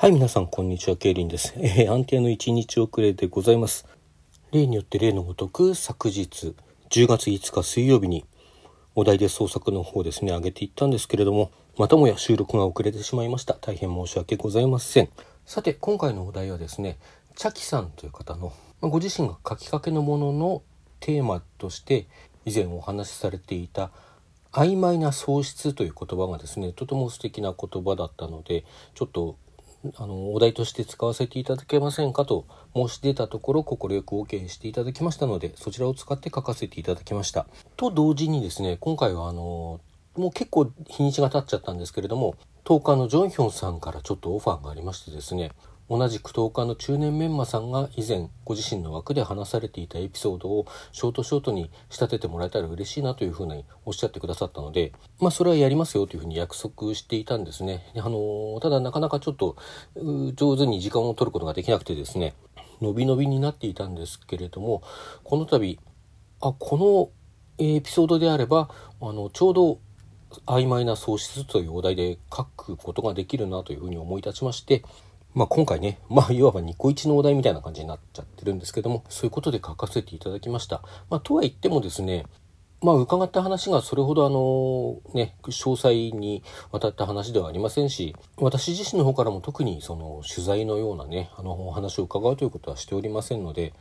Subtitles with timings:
[0.00, 0.96] はい、皆さん、こんにちは。
[0.96, 1.54] ケイリンです。
[1.56, 3.84] えー、安定の1日遅れでございます。
[4.52, 6.54] 例によって例のごとく、昨日、
[6.88, 8.24] 10月5日水曜日に、
[8.94, 13.54] お題で創作の方ですね、上げていったんですけれども、またもや収録が遅れてしまいました。
[13.54, 15.08] 大変申し訳ございません。
[15.44, 16.96] さて、今回のお題はですね、
[17.34, 20.62] チャキさんという方の、まご自身が書きかけのものの
[21.00, 22.06] テーマとして、
[22.44, 23.90] 以前お話しされていた、
[24.52, 29.36] 曖昧な喪失という言葉がですねとても素敵な言葉だったのでちょっと
[29.96, 37.46] あのお題として使わせていただけませんかと申し出たところ快く OK していただきましたのでそちらを使って書かせていただきました。
[37.76, 39.80] と同時にですね今回はあの
[40.16, 45.52] もう結構日にちが経っちゃったんですけれども10日のジョンヒョンさんからちょっとオファーがありましてですね
[45.90, 57.90] 同じく10日の中年メンマさんが以前ご自身の枠で話されていたエピソードをショートショートに仕立ててもらえたら嬉しいなというふうにおっしゃってくださったので、まあそれはやりますよというふうに約束していたんですね。
[57.96, 59.56] あの、ただなかなかちょっと
[60.34, 62.34] 上手に時間を取ることができなくてですね、
[62.80, 64.82] 伸び伸びになっていたんですけれども、
[65.24, 65.78] この度、
[66.40, 67.12] あ、こ
[67.58, 68.68] のエピソードであれば、
[69.00, 69.80] あの、ちょうど
[70.46, 74.84] 曖昧な喪失というお題で書くことができるなというふうに思い立ちまして、
[75.34, 80.82] まあ、今回ね、 まあ、いわばニコイチのお題みたいな感じになっちゃってるんですけども、そういうことで書かせていただきました。
[81.10, 82.26] まあ、とは言ってもですね、
[82.80, 93.74] まあ、伺った話がそれほどあの、ね、詳細にわたった話ではありませんし、私自身の方からも特にその取材のようなね、あの、お話を伺うということはしておりませんので、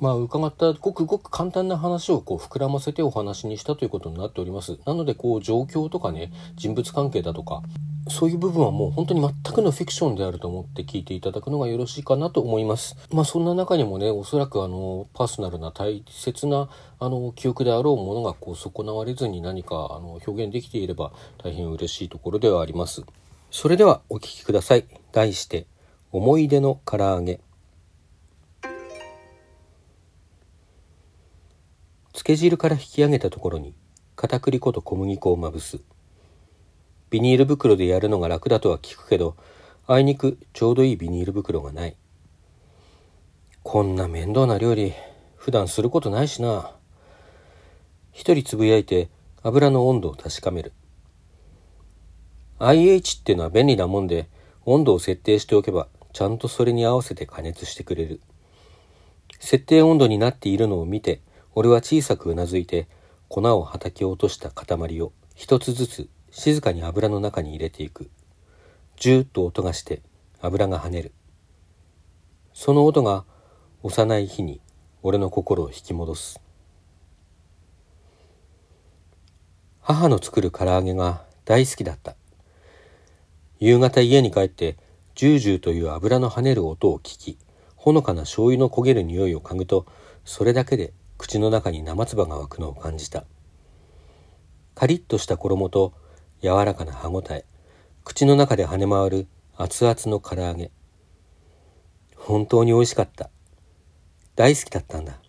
[0.00, 4.78] まあ、伺ったごくごく簡単な話をこう膨らませてお話にしたということになっております。
[4.86, 7.62] なので、こう、状況とかね、人物関係だとか、
[8.08, 12.96] そういう部分はもう本当に全くのフィクションであると思って聞いていただくのがよろしいかなと思います。
[13.12, 21.12] まあ、そんな中にもね、おそらくあの、パーソナルな大切な、あの、記憶であろうものがこう、損なわれずに何か、あの、表現できていれば
[21.44, 23.04] 大変嬉しいところではあります。
[23.50, 24.86] それではお聴きください。
[25.12, 25.66] 題して、
[26.10, 27.40] 思い出の唐揚げ。
[32.20, 33.74] 漬け汁から引き上げたところに
[34.14, 35.80] 片栗粉と小麦粉をまぶす。
[37.08, 39.38] ビニール袋でやるのが楽だとは聞くけど
[39.86, 41.96] あいにくちょうどいいビニール袋がない。
[43.62, 44.92] こんな面倒な料理
[45.36, 46.72] 普段することないしな。
[48.12, 49.08] 一人つぶやいて
[49.42, 50.74] 油の温度を確かめる。
[52.58, 54.28] IH ってのは便利なもんで
[54.66, 58.20] 温度を設定しておけばちゃんとそれに合わせて加熱してくれる。
[59.38, 61.22] 設定温度になっているのを見て
[61.54, 62.88] 俺は小さくうなずいて
[63.28, 68.10] 粉をはたき落とした塊を一つずつ静かに油の中に入れていく。
[68.96, 70.02] ジューッと音がして
[70.40, 71.12] 油が跳ねる。
[72.52, 73.24] その音が
[73.82, 74.60] 幼い日に
[75.02, 76.40] 俺の心を引き戻す。
[79.80, 82.14] 母の作る唐揚げが大好きだった。
[83.58, 84.76] 夕方家に帰って
[85.14, 87.38] ジュージューという油の跳ねる音を聞き、
[87.76, 89.86] ほのかな醤油の焦げる匂いを嗅ぐと、
[90.24, 93.24] それだけで口の中に生唾が湧くのを感じた。
[94.74, 95.92] カリッとした衣と
[96.40, 97.44] 柔らかな歯ごたえ、
[98.04, 100.70] 口の中で跳ね回る熱々の唐揚げ。
[102.16, 103.28] 本当に美味しかった。
[104.34, 105.20] 大好きだったんだ。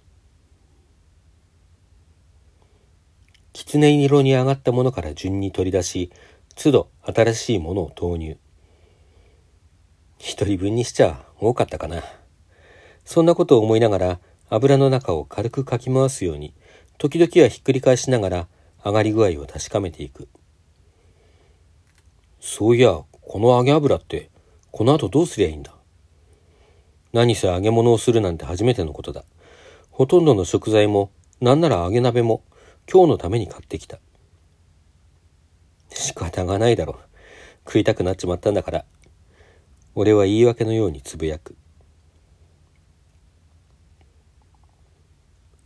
[3.52, 6.10] 狐色に上がったものから順に取り出し、
[6.56, 8.38] 都度新しいものを投入。
[10.18, 12.02] 一人分にしちゃ多かったかな。
[13.04, 14.20] そんなことを思いながら、
[14.54, 16.54] 油の中を軽くかき回すように、
[16.98, 18.48] 時々はひっくり返しながら
[18.84, 20.28] 上がり具合を確かめていく。
[22.42, 24.30] そういや、この揚げ油って、
[24.70, 25.74] この後どうすりゃいいんだ？
[27.14, 29.24] 何せ揚げ物をするなんて初めてのことだ。
[29.90, 32.44] ほとんどの食材も、なんなら揚げ鍋も、
[32.92, 34.00] 今日のために買ってきた。
[35.90, 37.00] 仕方がないだろ。
[37.66, 38.86] 食いたくなっちまったんだから。
[39.96, 41.56] 俺は言い訳のようにつぶやく。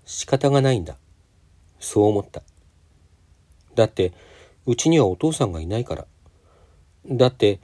[0.05, 0.97] 仕方がないんだ。
[1.79, 2.41] そう思った。
[3.75, 4.13] だって、
[4.65, 6.05] うちにはお父さんがいないから。
[7.07, 7.59] だって、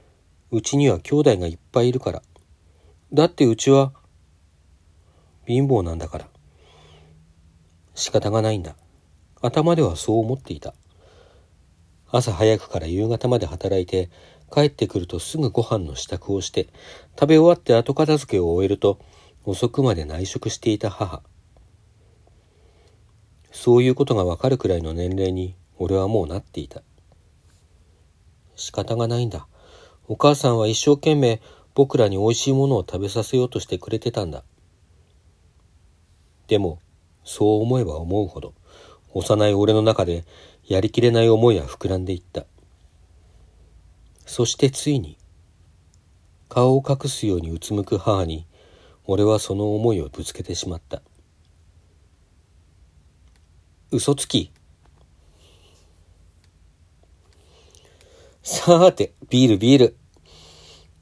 [0.50, 2.22] うちには兄弟がいっぱいいるから。
[3.12, 3.92] だってうちは、
[5.46, 6.28] 貧乏なんだから。
[7.94, 8.76] 仕方がないんだ。
[9.40, 10.74] 頭ではそう思っていた。
[12.08, 14.10] 朝早くから夕方まで働いて、
[14.52, 16.68] 帰ってくるとすぐご飯の支度をして、
[17.18, 18.98] 食べ終わって後片付けを終えると、
[19.44, 21.22] 遅くまで内職していた母。
[23.52, 26.82] そういうことがわかるくらいの年齢に俺はもうなっていた。
[28.56, 29.46] 仕方がないんだ。
[30.08, 31.40] お母さんは一生懸命
[31.74, 34.42] 僕らに美味しいものを食べさせようとしてくれてたんだ。
[36.48, 36.80] でも、
[37.24, 38.54] そう思えば思うほど、
[39.14, 40.24] 幼い俺の中で
[40.66, 42.44] やりきれない思いは膨らんでいった。
[44.26, 45.18] そしてついに、
[46.48, 48.46] 顔を隠すようにうつむく母に
[49.06, 51.02] 俺はその思いをぶつけてしまった
[53.94, 54.50] 嘘つき。
[58.42, 59.96] さーてビールビール。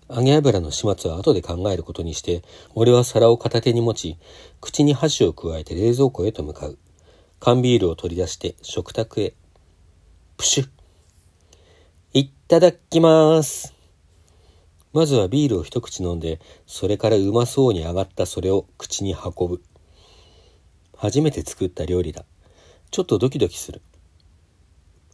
[0.08, 2.42] 揚げ油の始末は後で考えることにして
[2.74, 4.18] 俺は皿を片手に持ち
[4.60, 6.78] 口に箸を加えて冷蔵庫へと向かう。
[7.38, 9.34] 缶ビールを取り出して食卓へ。
[10.36, 10.68] プシュ。
[12.12, 13.72] いただきます。
[14.92, 19.62] まずはビールを一口飲んで、それからうまそうに上がったそれを口に運ぶ。
[20.96, 22.24] 初めて作った料理だ。
[22.90, 23.82] ちょっとドキドキする。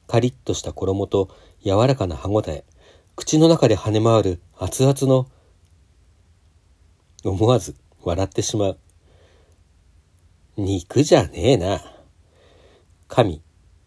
[0.06, 1.28] カリッとした衣と
[1.62, 2.64] 柔らかな歯ごたえ、
[3.16, 5.28] 口の中で跳ね回る熱々の、
[7.24, 8.78] 思わず笑ってしまう。
[10.56, 11.82] 肉じゃねえな。
[13.08, 13.42] 神、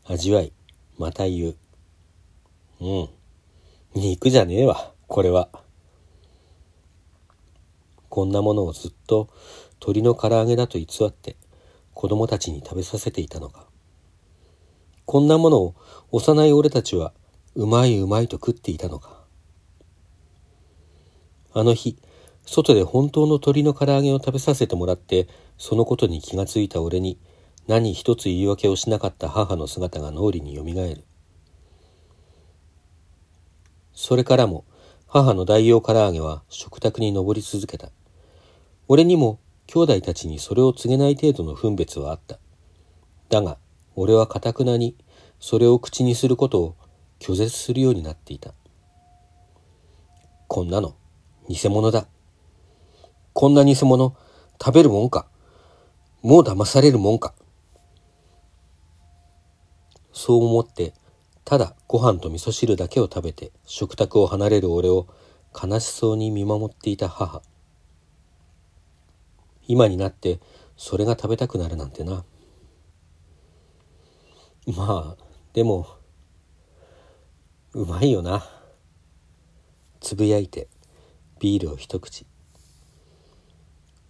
[0.06, 0.54] 味わい、
[0.98, 1.56] また言う。
[2.82, 3.10] うん。
[3.96, 5.50] 肉じゃねえわ、これは。
[8.10, 9.30] こんなものをずっと
[9.80, 11.38] 鳥の唐揚げだと偽って
[11.94, 13.69] 子供たちに食べさせていたのか。
[15.10, 15.76] こんなものを
[16.12, 17.14] 幼い俺たちは
[17.56, 19.24] うまいうまいと食っていたのか。
[21.52, 21.98] あの日、
[22.46, 25.28] 外で本当の鳥の唐揚げを食べさせてもらって
[25.58, 27.18] そのことに気がついた俺に
[27.66, 31.04] 何一つ言い訳をしなかった母の姿が脳裏によみがえる。
[33.96, 34.64] それからも
[35.08, 37.90] 母の代用唐揚げは食卓に上り続けた。
[38.88, 42.38] 俺にも兄弟たちにそれを告げない程度の分別はあった。
[43.30, 43.58] だが、
[44.02, 44.96] 俺はかたくなに
[45.42, 46.76] それを口にすることを
[47.20, 48.54] 拒絶するようになっていた。
[50.48, 50.96] こんなの、
[51.50, 52.08] 偽物だ。
[53.34, 54.16] こんな偽物、
[54.58, 55.28] 食べるもんか。
[56.22, 57.34] もう騙されるもんか。
[60.14, 60.94] そう思って、
[61.44, 65.08] ただご飯と味噌汁だけを食べて食卓を離れる俺を
[65.54, 67.42] 悲しそうに見守っていた母。
[69.68, 70.40] 今になって
[70.78, 72.24] それが食べたくなるなんてな
[74.76, 75.24] まあ
[75.54, 75.88] でも
[77.74, 78.48] うまいよな。
[80.00, 80.68] つぶやいて
[81.40, 82.26] ビールを一口。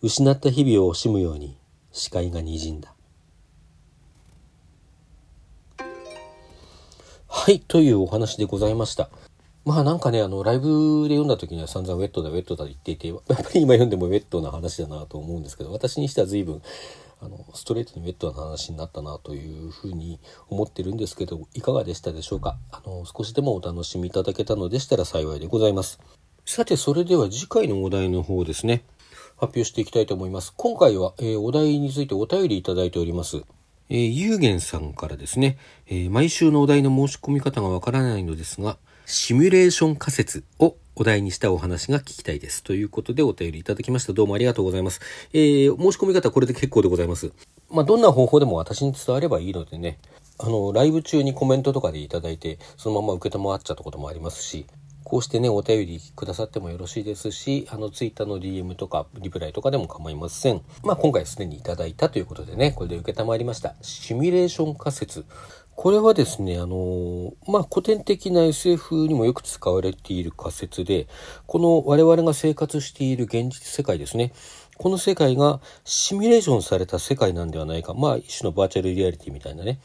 [0.01, 1.57] 失った日々を惜しむように
[1.91, 2.94] 視界がにじんだ。
[7.27, 9.09] はいというお話でございました。
[9.65, 16.62] まあなんかね、あの、ライブで読んだ時には散々ウェットだ、ウェットだと言っていて、やっぱり今読んでもウェットな話だなと思うんですけど、私にしては随分、
[17.21, 22.57] あの、ストレートにウェットな話になったなというふうに思ってるんですけど、いかがでしたでしょうか？
[22.71, 26.00] あの、少しでもお楽しみいただけたのでしたら幸いでございます。
[26.45, 28.83] さて、それでは次回のお題の方ですね、
[29.36, 30.54] 発表していきたいと思います。
[30.56, 33.44] 今回は、えー、お題についてお便りいただいております。
[33.89, 35.57] えー、ゆうげんさんからですね、
[35.88, 42.62] えー、毎週のお題の申し込み方がわからないのですが、シミュレーション仮説をお題にしたお話が聞きたいです。
[42.62, 44.12] ということでお便りいただきました。
[44.12, 45.00] どうもありがとうございます。
[45.31, 47.31] えー、申し込み方はこれで結構でございます。
[47.72, 49.98] まあ、どんな方法でも私に伝わればいいのでね、
[50.38, 54.66] あの、ライブ中にコメントとかでいただいて、そのまま受け止まっちゃったこともありますし、
[55.06, 60.62] こうしてね、お便りくださってもよろしいですし、あの、ツイッターの DM とか、リプライとかでも構いません。
[60.84, 63.74] まあ、今回すでにいただいたということでね、これで受けたまりました。
[63.81, 65.24] シミュレーション仮説。
[65.81, 71.07] これはですね、あの、まあ、古典的な SF にもよく使われている仮説で、
[71.47, 74.33] この我々が生活している現実世界ですね。
[74.75, 77.93] この世界がシミュレーションされた世界なんではないか。
[77.93, 79.79] まあ、一種のバーチャルリアリティみたいなね。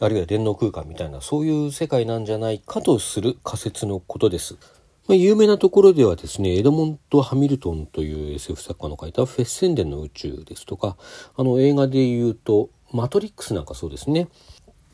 [0.00, 4.58] あるいは電脳空間みたいな、そういう世界なんじゃないかとする仮説のことです。
[5.06, 10.98] まあ、有名なところではですね、エドモント・ハミルトンという SF 作家の書いたフェッセンデンの宇宙ですとか、
[11.38, 14.28] あの映画で言うと、マトリックスなんかそうですね。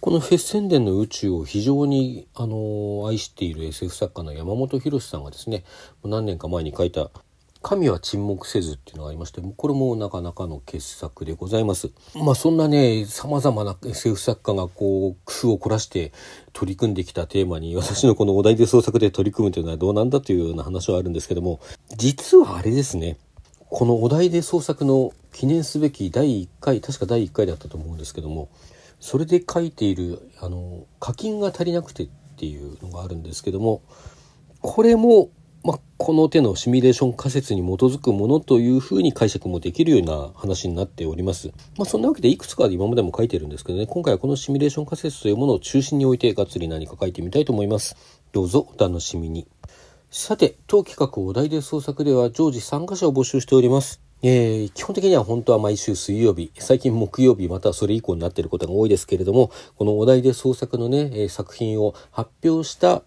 [0.04, 5.64] このフェッセンデンの宇宙を非常に、あの愛している SF 作家の山本博さんがですね
[6.04, 7.10] 何年か前に書いた
[7.64, 11.90] 「神は沈黙せず」っていうのがありましてこれもなかなかの傑作でございます。
[12.16, 16.12] まあそんなねさまざまな SF 作家がこう工夫を凝らして
[16.52, 21.60] 取り組んできたテーマに 私のこのお題で創作で取り組むというのはどうなんだというような話はあるんですけども
[21.96, 23.16] 実はあれですね
[23.70, 28.50] このお題で創作の記念すべき第1回確か第1回だったと思うんですけども
[29.04, 32.08] それで書いているあの課金が足りなくてっ
[32.38, 33.82] ていうのがあるんですけども
[34.62, 35.28] これも、
[35.62, 41.48] まあ、この手のシミュレーション仮説に基づくものというふうに解釈もできるような話になっております。
[41.76, 47.96] まあ、そんなわけでいくつか今までも書いてるんですけどね今回はこのシミュレーション仮説というものを中心に置いてがっつり何か書いてみたいと思います。
[48.32, 49.46] どうぞお楽しみに。
[50.08, 54.03] さて、当企画お題で創作では常時参加者を募集しております。
[54.26, 63.02] えー、基本的には本当は毎週水曜日、最近木曜日またはそれ以降になっていることが多いですけれども、このお題で創作のね、え、作品を発表した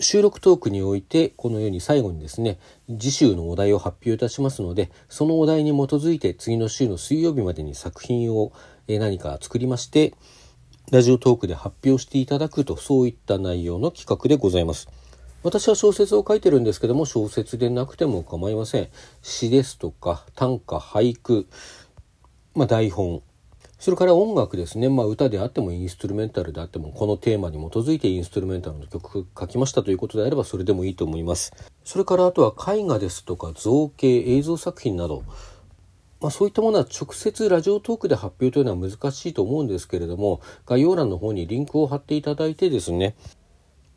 [0.00, 8.52] 収録トークにおいてこのように最後にですね次週のお題を発表いたしますのでそのお題に基づいて次の週の水曜日までに作品を
[8.86, 10.14] 何か作りまして
[10.92, 14.88] ラジオトークで発表していただくとそういった内容の企画でございます。
[15.44, 18.88] 私は小説を書いてるんですけども小説でなくても構いません。
[19.22, 21.46] 詩ですとか短歌俳句、
[22.56, 23.22] まあ、台本。
[23.78, 31.52] それから音楽ですね、まあ、歌であってもインストゥルメンタルであってもこのテーマに基づいてインストゥルメンタルの曲書きましたということであればそれでもいいと思います。
[31.84, 35.22] それからあとは絵画ですとか造形映像作品など、
[36.20, 43.14] まあ、そういったものは直接ラジオトークで発表というのは難しいと思うんですけれども概要欄の方にリンクを貼っていただいてですね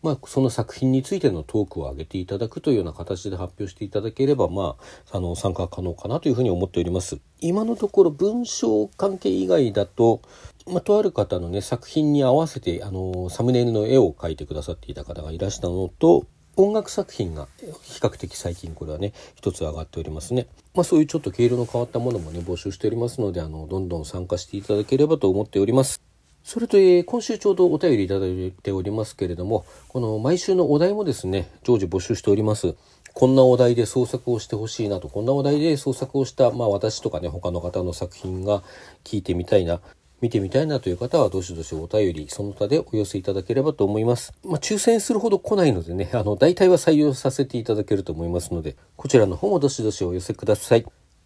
[0.03, 4.75] まあ、その作品についてのトークを上げていただくというような形で発表していただければ、ま
[5.11, 7.19] あ、あの参加可能かなというふうに思っております。
[7.39, 10.21] 今のところ文章関係以外だと、
[10.67, 17.47] まあ、とある方のね作品に合わせてあのサムネイルの絵を描いてくださっていた方がいらしたのと音楽作品が
[17.83, 20.47] 比較的最近これはね一つ上がっておりますね。
[20.73, 26.10] まあそういうちょっと毛色の変わったものもね募集しておりますのであのどんどん参加していただければと思っております。
[26.43, 32.75] それと、え、今週ちょうどお便りいただいておりますけれども、この毎週のお題もですね、常時募集しております。
[33.13, 38.63] こんなお題で創作をしてほしいなと、こんなお題で創作をした、まあ私とかね、他の方の作品が
[39.03, 39.81] 聞いてみたいな、
[40.21, 44.33] 見てみたいなという方は、どしどしお便り、その他でお寄せいただければと思います。
[44.43, 50.85] まあ、抽選するほど来ないのでね、あの、大体は採用させていただけると思いますので、こちらの方もどしどしお寄せください。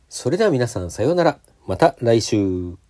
[0.09, 1.39] それでは皆さんさようなら。
[1.67, 2.84] また来週。